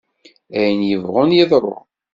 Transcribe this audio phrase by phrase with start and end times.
[0.57, 1.75] Ayen yebɣun yeḍru!